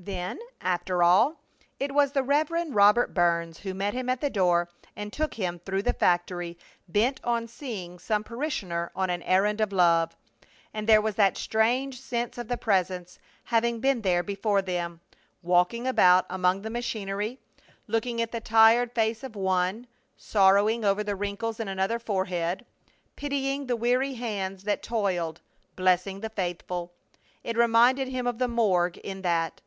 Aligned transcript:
Then, 0.00 0.38
after 0.60 1.02
all, 1.02 1.40
it 1.80 1.92
was 1.92 2.12
the 2.12 2.22
Rev. 2.22 2.52
Robert 2.70 3.12
Burns 3.14 3.58
who 3.58 3.74
met 3.74 3.94
him 3.94 4.08
at 4.08 4.20
the 4.20 4.30
door 4.30 4.68
and 4.94 5.12
took 5.12 5.34
him 5.34 5.58
through 5.58 5.82
the 5.82 5.92
factory, 5.92 6.56
bent 6.86 7.20
on 7.24 7.48
seeing 7.48 7.98
some 7.98 8.22
parishioner 8.22 8.92
on 8.94 9.10
an 9.10 9.24
errand 9.24 9.60
of 9.60 9.72
love. 9.72 10.14
And 10.72 10.88
there 10.88 11.00
was 11.00 11.16
that 11.16 11.36
strange 11.36 12.00
sense 12.00 12.38
of 12.38 12.46
the 12.46 12.56
Presence 12.56 13.18
having 13.42 13.80
been 13.80 14.02
there 14.02 14.22
before 14.22 14.62
them, 14.62 15.00
walking 15.42 15.84
about 15.84 16.26
among 16.30 16.62
the 16.62 16.70
machinery, 16.70 17.40
looking 17.88 18.22
at 18.22 18.30
the 18.30 18.40
tired 18.40 18.92
face 18.92 19.24
of 19.24 19.34
one, 19.34 19.88
sorrowing 20.16 20.84
over 20.84 21.02
the 21.02 21.16
wrinkles 21.16 21.58
in 21.58 21.66
another 21.66 21.98
forehead, 21.98 22.64
pitying 23.16 23.66
the 23.66 23.74
weary 23.76 24.14
hands 24.14 24.62
that 24.62 24.80
toiled, 24.80 25.40
blessing 25.74 26.20
the 26.20 26.30
faithful! 26.30 26.92
It 27.42 27.56
reminded 27.56 28.06
him 28.06 28.28
of 28.28 28.38
the 28.38 28.46
morgue 28.46 28.98
in 28.98 29.22
that. 29.22 29.60